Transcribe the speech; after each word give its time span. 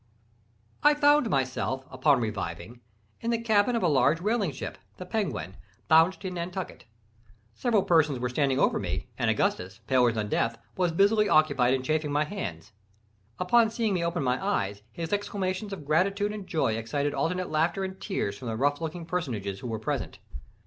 I 0.81 0.95
found 0.95 1.29
myself, 1.29 1.85
upon 1.91 2.21
reviving, 2.21 2.81
in 3.19 3.29
the 3.29 3.37
cabin 3.37 3.75
of 3.75 3.83
a 3.83 3.87
large 3.87 4.19
whaling 4.19 4.51
ship 4.51 4.79
(the 4.97 5.05
Penguin) 5.05 5.57
bound 5.89 6.13
to 6.21 6.31
Nantucket. 6.31 6.85
Several 7.53 7.83
persons 7.83 8.17
were 8.17 8.27
standing 8.27 8.57
over 8.57 8.79
me, 8.79 9.09
and 9.19 9.29
Augustus, 9.29 9.79
paler 9.85 10.11
than 10.11 10.27
death, 10.27 10.57
was 10.75 10.91
busily 10.91 11.29
occupied 11.29 11.75
in 11.75 11.83
chafing 11.83 12.11
my 12.11 12.23
hands. 12.23 12.71
Upon 13.37 13.69
seeing 13.69 13.93
me 13.93 14.03
open 14.03 14.23
my 14.23 14.43
eyes, 14.43 14.81
his 14.91 15.13
exclamations 15.13 15.71
of 15.71 15.85
gratitude 15.85 16.31
and 16.31 16.47
joy 16.47 16.73
excited 16.77 17.13
alternate 17.13 17.51
laughter 17.51 17.83
and 17.83 18.01
tears 18.01 18.35
from 18.35 18.47
the 18.47 18.55
rough 18.57 18.81
looking 18.81 19.05
personages 19.05 19.59
who 19.59 19.67
were 19.67 19.77
present. 19.77 20.17